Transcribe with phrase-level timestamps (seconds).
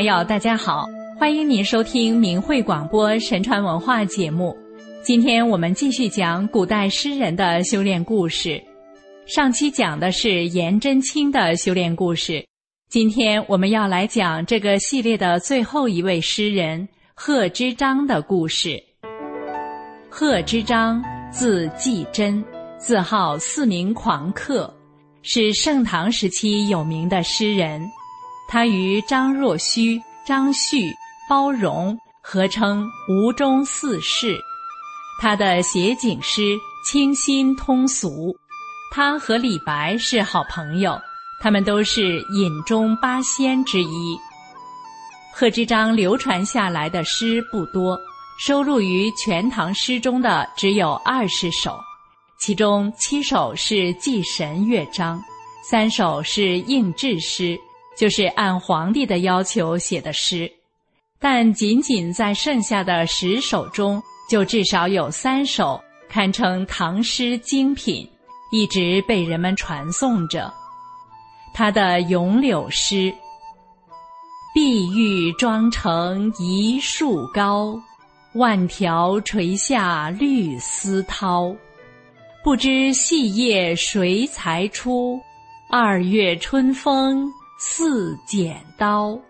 [0.00, 0.88] 朋友，大家好，
[1.18, 4.56] 欢迎您收听明慧广播神传文化节目。
[5.02, 8.58] 今天我们继续讲古代诗人的修炼故事。
[9.26, 12.42] 上期讲的是颜真卿的修炼故事，
[12.88, 18.82] 今天我们要来讲这个系列的最后一位诗人贺知章的故事。
[20.08, 22.42] 贺知章，字季真，
[22.78, 24.74] 字号四明狂客，
[25.20, 27.82] 是盛唐时期有名的诗人。
[28.50, 30.92] 他与张若虚、张旭、
[31.28, 34.36] 包容合称吴中四士。
[35.20, 38.36] 他的写景诗清新通俗。
[38.92, 41.00] 他和李白是好朋友，
[41.40, 44.18] 他们都是饮中八仙之一。
[45.32, 47.96] 贺知章流传下来的诗不多，
[48.40, 51.78] 收录于《全唐诗》中的只有二十首，
[52.40, 55.22] 其中七首是祭神乐章，
[55.62, 57.56] 三首是应制诗。
[57.96, 60.50] 就是按皇帝的要求写的诗，
[61.18, 68.08] 但仅仅在剩下的十首中，就至少有三首堪称唐诗精品，
[68.52, 70.52] 一直被人们传颂着。
[71.52, 73.12] 他的《咏柳》诗
[74.54, 77.78] ：“碧玉妆成一树高，
[78.34, 81.54] 万条垂下绿丝绦。
[82.42, 85.20] 不知细叶谁裁出？
[85.68, 87.30] 二月春风。”
[87.62, 89.20] 似剪刀，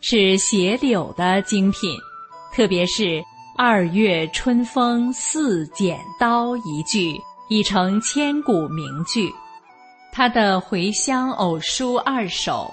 [0.00, 1.90] 是写柳的精品，
[2.52, 3.20] 特别是
[3.58, 9.34] “二月春风似剪刀”一句，已成千古名句。
[10.12, 12.72] 他的《回乡偶书二首》，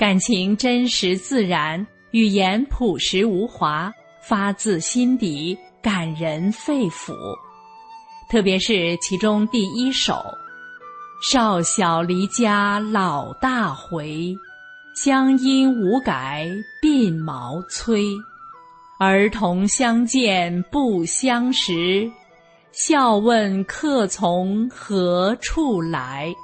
[0.00, 7.12] 感情真实自然，语言朴实无华，发自心底，感人肺腑。
[8.30, 10.14] 特别是其中第一首。
[11.22, 14.34] 少小离家老大回，
[14.94, 16.48] 乡音无改
[16.82, 18.00] 鬓毛衰。
[18.98, 22.10] 儿童相见不相识，
[22.72, 26.34] 笑问客从何处来。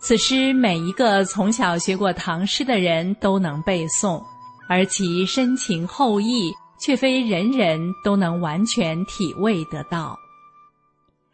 [0.00, 4.20] 此诗每一个从小学过唐诗的人都能背诵，
[4.68, 10.18] 而其深情厚意却非人人都能完全体味得到。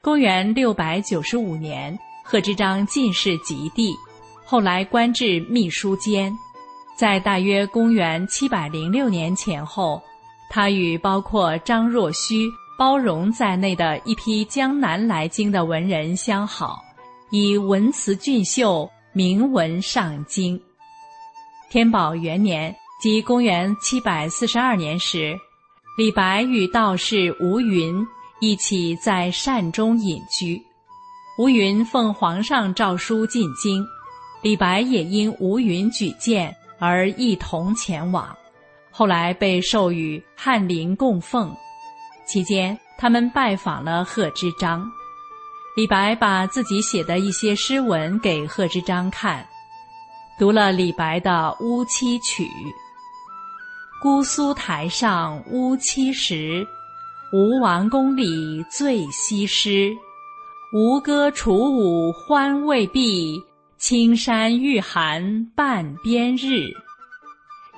[0.03, 1.99] 公元六百九十五年。
[2.31, 3.97] 贺知章进士及第，
[4.45, 6.31] 后来官至秘书监。
[6.95, 10.03] 在大约公元七百零六年前后，
[10.51, 12.47] 他与包括张若虚、
[12.77, 16.85] 包容在内的一批江南来京的文人相好，
[17.31, 20.61] 以文辞俊秀名闻上京。
[21.71, 25.35] 天宝元年，即公元七百四十二年时，
[25.97, 28.07] 李白与道士吴云
[28.39, 30.63] 一起在善中隐居。
[31.39, 33.87] 吴云奉皇上诏书进京，
[34.43, 38.37] 李白也因吴云举荐而一同前往。
[38.91, 41.55] 后来被授予翰林供奉。
[42.27, 44.85] 期间，他们拜访了贺知章。
[45.77, 49.47] 李白把自己写的一些诗文给贺知章看，
[50.41, 51.31] 读了李白的
[51.65, 52.47] 《乌栖曲》
[54.03, 56.67] ：“姑苏台上乌栖时，
[57.33, 59.97] 吴王宫里醉西施。”
[60.71, 63.43] 吴歌楚舞欢未毕，
[63.79, 66.69] 青山欲寒半边日。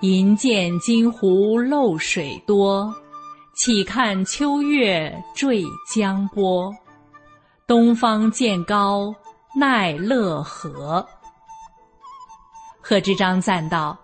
[0.00, 2.92] 银剑金湖漏水多，
[3.54, 5.62] 岂看秋月坠
[5.94, 6.68] 江波。
[7.64, 9.14] 东方渐高
[9.54, 11.06] 奈勒何？
[12.80, 13.96] 贺知章赞道：“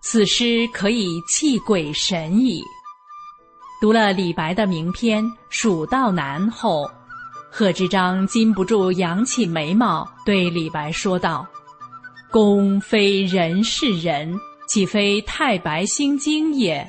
[0.00, 2.62] 此诗可以泣鬼神矣。”
[3.82, 6.88] 读了李白的名篇《蜀道难》后。
[7.50, 11.46] 贺知章禁不住扬起眉毛，对李白说道
[12.30, 16.86] ：“公非人是人，岂非太白星经也？”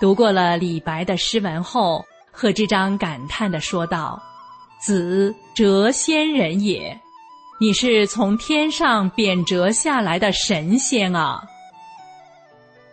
[0.00, 4.22] 读过了李白的诗文后，贺知章感叹地说道
[4.80, 6.98] ：“子谪仙人也，
[7.60, 11.42] 你是从天上贬谪下来的神仙啊！”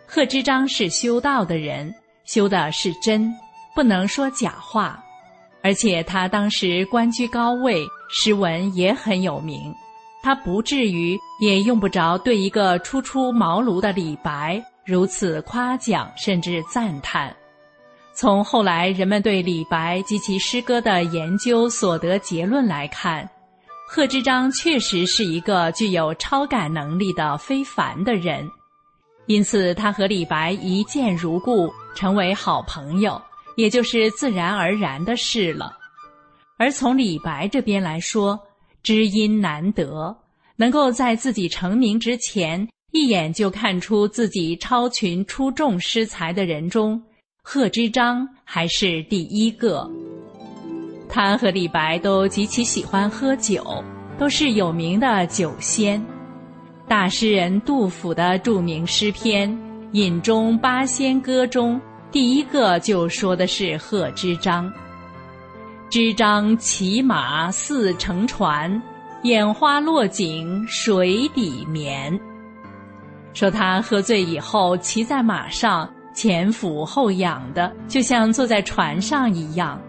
[0.04, 3.32] 贺知章是修道的人，修的是真，
[3.72, 5.00] 不能说假话。
[5.66, 9.74] 而且他当时官居高位，诗文也很有名，
[10.22, 17.34] 他不至于也用不着对一个初出茅庐的李白如此夸奖甚至赞叹。
[18.14, 23.28] 从后来人们对李白及其诗歌的研究所得结论来看，
[23.88, 28.48] 贺知章确实是一个具有超感能力的非凡的人，
[29.26, 33.20] 因此他和李白一见如故，成为好朋友。
[33.56, 35.76] 也就是自然而然的事了，
[36.58, 38.38] 而从李白这边来说，
[38.82, 40.16] 知音难得，
[40.56, 47.02] 能够在自己成名之前一眼就看出自己超群出众诗才的人中，
[47.42, 49.90] 贺知章还是第一个。
[51.08, 53.82] 他和李白都极其喜欢喝酒，
[54.18, 56.04] 都是有名的酒仙。
[56.88, 59.50] 大诗人杜甫的著名诗篇
[59.92, 61.80] 《饮中八仙歌》中，
[62.12, 64.72] 第一个就说的是贺知章。
[65.90, 68.82] 知章骑马似乘船，
[69.22, 72.18] 眼花落井水底眠。
[73.34, 79.80] 说他喝醉以后，骑在马上前俯后仰的，就像坐在船上一样，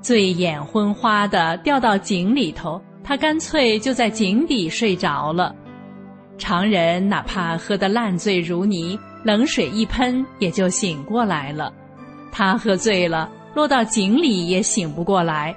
[0.00, 5.54] 醉眼昏花的掉到井里头，他干脆就在井底睡着了。
[6.38, 11.74] 常人哪怕喝得烂醉如泥，冷水一喷也就醒过来了，
[12.30, 15.52] 他喝醉了，落到井里也醒不过来，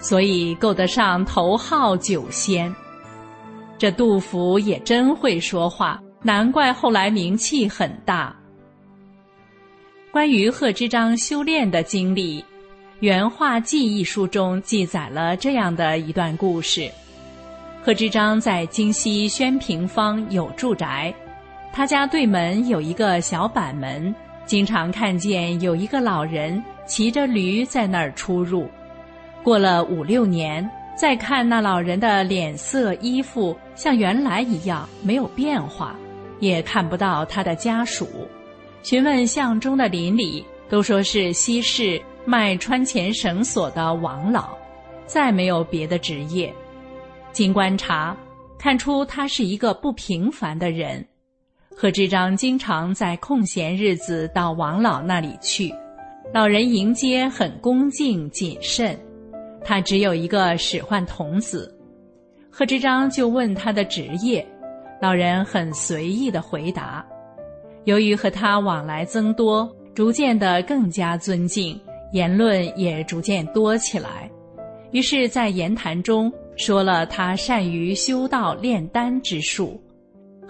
[0.00, 2.74] 所以够得上头号酒仙。
[3.78, 6.02] 这杜甫也真会说话。
[6.24, 8.34] 难怪后来名气很大。
[10.10, 12.40] 关于贺知章修炼的经历，
[12.98, 16.90] 《原画记》一书中记载了这样的一段故事：
[17.84, 21.14] 贺知章在京西宣平坊有住宅，
[21.72, 24.14] 他家对门有一个小板门，
[24.44, 28.68] 经常看见有一个老人骑着驴在那儿出入。
[29.42, 35.96] 过了五六年，再看那老人的脸色、衣服像原来一样，没有变化。
[36.40, 38.08] 也看不到他的家属，
[38.82, 44.50] 询问巷中的邻里，都说是西市卖穿钱绳索的王老，
[45.06, 46.52] 再没有别的职业。
[47.30, 48.16] 经观察，
[48.58, 51.06] 看出他是一个不平凡的人。
[51.74, 55.74] 贺知章经常在空闲日子到王老那里去，
[56.32, 58.96] 老人迎接很恭敬谨慎。
[59.64, 61.74] 他只有一个使唤童子，
[62.50, 64.46] 贺知章就问他的职业。
[65.00, 67.04] 老人很随意的回答，
[67.84, 71.80] 由于和他往来增多，逐渐的更加尊敬，
[72.12, 74.30] 言论也逐渐多起来。
[74.92, 79.82] 于是，在言谈中说了他善于修道炼丹之术。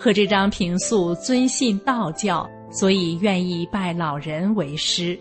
[0.04, 5.16] 贺知章平素尊信道教，所以愿意拜老人为师。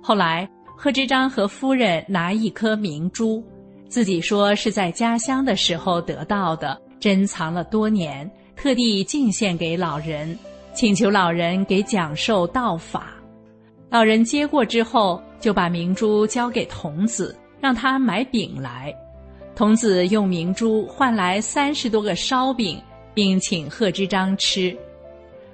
[0.00, 3.42] 后来，贺知章和夫人拿一颗明珠，
[3.88, 6.80] 自己说是在家乡的时候得到的。
[7.00, 10.38] 珍藏了多年，特地敬献给老人，
[10.72, 13.14] 请求老人给讲授道法。
[13.90, 18.94] 老人接过之后，就把明珠交给童子，让他买饼来。
[19.56, 22.80] 童子用明珠换来三十多个烧饼，
[23.14, 24.76] 并请贺知章吃。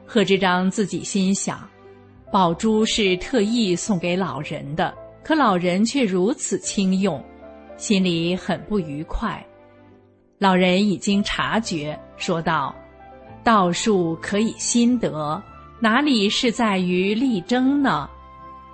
[0.06, 1.68] 贺知章自己心想，
[2.32, 7.22] 宝珠是特意送给老人的，可老人却如此轻用，
[7.76, 9.44] 心里很不愉快。
[10.38, 12.74] 老人已经察觉，说道
[13.44, 15.42] ：“道术可以心得，
[15.80, 18.08] 哪里是在于力争呢？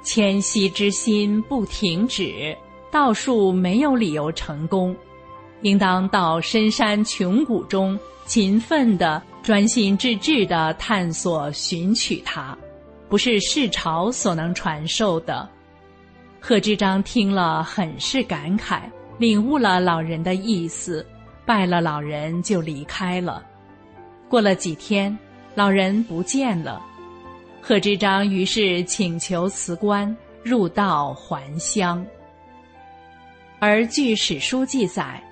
[0.04, 2.56] 谦虚之心不停止，
[2.90, 4.94] 道术没有理由成功，
[5.64, 12.56] 应当到深山穷谷中，勤奋的、专心致志的探索寻取它，
[13.08, 15.48] 不是世朝所能传授的。”
[16.38, 18.82] 贺知章听了，很是感慨，
[19.16, 21.04] 领悟了老人的意思。
[21.46, 23.42] 拜了老人就离开了。
[24.28, 25.16] 过了几天，
[25.54, 26.82] 老人不见了。
[27.62, 32.04] 贺知章于是请求辞官，入道还乡。
[33.58, 35.22] 而据史书记载，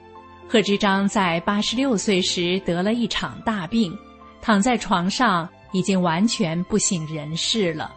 [0.53, 3.97] 贺知章在八十六岁时得了一场大病，
[4.43, 7.91] 躺在床上已经完全不省人事了。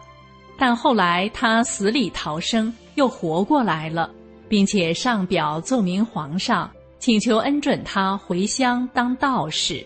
[0.56, 4.10] 但后来他死里逃生，又活过来了，
[4.48, 6.70] 并且上表奏明皇上。
[6.98, 9.84] 请求恩准他回乡当道士，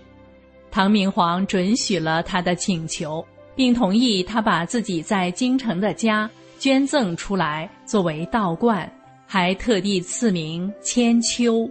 [0.70, 8.88] 唐明皇准许了他的请求，并同意他把自己在京城的家捐赠出来作为道观，
[9.26, 11.68] 还特地赐名千秋，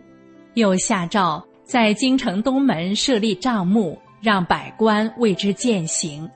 [0.54, 6.30] 又下诏在京城东门设立帐幕，让百官为之践行。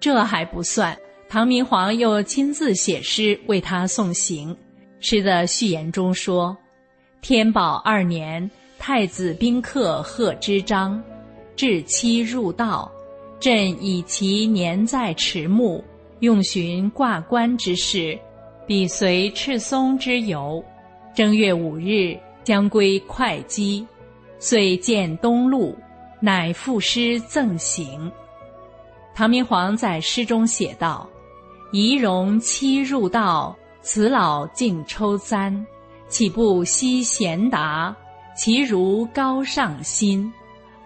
[0.00, 0.96] 这还不算，
[1.28, 4.56] 唐明皇又亲自写诗为他送行。
[5.00, 6.56] 诗的序言中说。
[7.20, 8.50] 天宝二年，
[8.80, 11.00] 太子宾客贺知章，
[11.54, 12.90] 至期入道，
[13.38, 15.84] 朕以其年在迟暮，
[16.18, 18.18] 用寻挂冠之事，
[18.66, 20.60] 彼随赤松之游。
[21.14, 23.86] 正月五日，将归会稽，
[24.38, 25.76] 遂见东路，
[26.20, 28.10] 乃赋诗赠行。
[29.14, 31.08] 唐明皇在诗中写道
[31.72, 35.66] ：“仪容期入道，辞老竟抽簪。”
[36.08, 37.96] 岂不惜贤达？
[38.36, 40.30] 其如高尚心，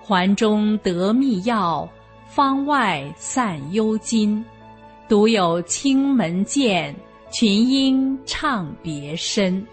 [0.01, 1.89] 环中得密钥，
[2.29, 4.45] 方外散幽津，
[5.09, 6.95] 独有青门见，
[7.33, 9.67] 群英唱别深。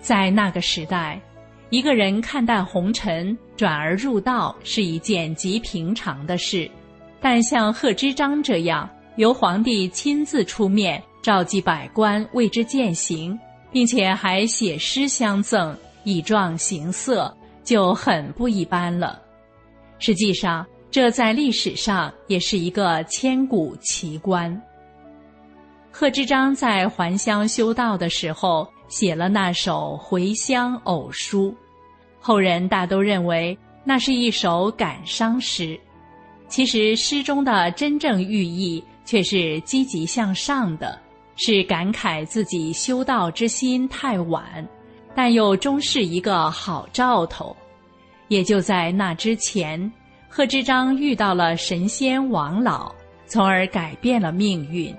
[0.00, 1.20] 在那个时代，
[1.68, 6.70] 一个人看淡红尘，转而入道是一件极平常的事。
[7.20, 13.38] 但像贺知章这样，由皇帝亲自出面召集百官为之践行，
[13.70, 19.20] 并且还写诗相赠，以壮形色，就很不一般了。
[19.98, 24.60] 实际上，这在历史上也是一个千古奇观。
[25.92, 31.50] 贺知章在还乡修道的时候，写了那首《回乡偶书》，
[32.20, 35.80] 后人大都认为那是一首感伤诗。
[36.48, 41.00] 其实诗中的真正寓意却是积极向上的，
[41.36, 44.68] 是感慨自己修道之心太晚，
[45.14, 47.56] 但又终是一个好兆头。
[48.26, 49.90] 也就在那之前，
[50.28, 52.92] 贺知章遇到了神仙王老，
[53.26, 54.92] 从而改变了命运。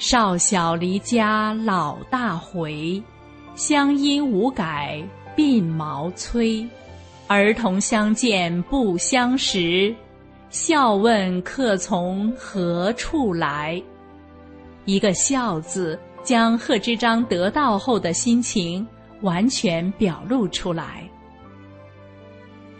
[0.00, 3.00] 少小离家老大回，
[3.54, 4.98] 乡音无改
[5.36, 6.66] 鬓毛衰。
[7.28, 9.94] 儿童相见不相识，
[10.48, 13.80] 笑问客从何处来。
[14.86, 18.84] 一个“笑”字，将贺知章得道后的心情
[19.20, 21.06] 完全表露出来。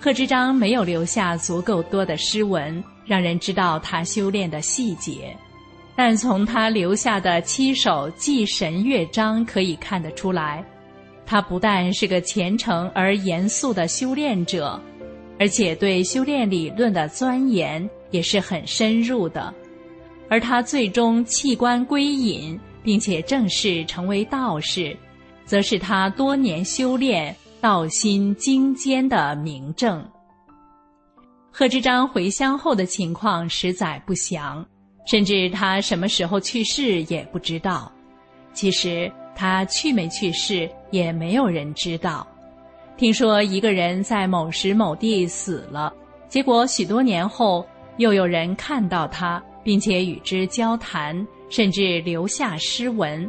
[0.00, 5.36] 贺知章没有留下足够多的诗文，让人知道他修炼的细节，
[5.94, 10.64] 但从他留下的七首祭神乐章可以看得出来。
[11.26, 14.80] 他不但是个虔诚而严肃的修炼者，
[15.38, 19.52] 而且对修炼理论的钻研也是很深入的。
[20.28, 24.96] 而他最终弃官归隐，并且正式成为道士，
[25.44, 30.04] 则是他多年修炼道心精坚的明证。
[31.52, 34.64] 贺知章回乡后的情况实在不详，
[35.04, 37.90] 甚至他什么时候去世也不知道。
[38.52, 39.10] 其实。
[39.32, 42.26] 他去没去世，也没有人知道。
[42.98, 45.90] 听说一个人在某时某地死了，
[46.28, 47.66] 结果许多年后
[47.96, 53.26] 又有人看到他，并且与之交谈，甚至留下诗文。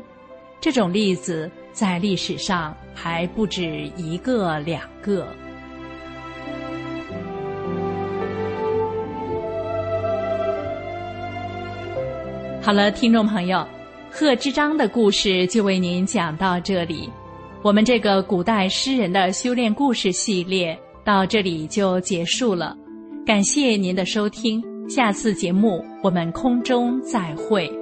[0.59, 5.25] 这种例子在历史上还不止一个两个。
[12.63, 13.67] 好了，听众朋友。
[14.11, 17.09] 贺知章的故事就为您讲到这里，
[17.63, 22.77] 我们这个古代诗人的修炼故事系列到这里就结束了。
[23.25, 27.80] 感谢您的收听，下次节目我们空中再会。